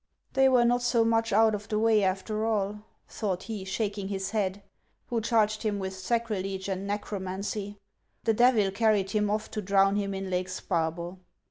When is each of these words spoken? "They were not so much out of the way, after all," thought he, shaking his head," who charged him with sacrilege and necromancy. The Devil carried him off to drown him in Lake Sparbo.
"They 0.33 0.49
were 0.49 0.65
not 0.65 0.81
so 0.81 1.05
much 1.05 1.31
out 1.31 1.53
of 1.53 1.67
the 1.67 1.77
way, 1.77 2.03
after 2.03 2.43
all," 2.43 2.79
thought 3.07 3.43
he, 3.43 3.63
shaking 3.63 4.07
his 4.07 4.31
head," 4.31 4.63
who 5.09 5.21
charged 5.21 5.61
him 5.61 5.77
with 5.77 5.93
sacrilege 5.95 6.67
and 6.67 6.87
necromancy. 6.87 7.77
The 8.23 8.33
Devil 8.33 8.71
carried 8.71 9.11
him 9.11 9.29
off 9.29 9.51
to 9.51 9.61
drown 9.61 9.97
him 9.97 10.15
in 10.15 10.31
Lake 10.31 10.49
Sparbo. 10.49 11.19